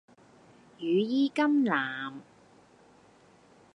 [0.79, 2.21] 羽衣甘藍